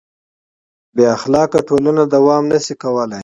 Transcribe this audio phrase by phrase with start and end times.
[0.95, 3.19] بېاخلاقه ټولنه دوام نهشي کولی.